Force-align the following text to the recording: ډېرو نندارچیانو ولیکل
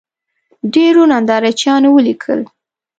ډېرو 0.73 1.01
نندارچیانو 1.11 1.89
ولیکل 1.93 2.39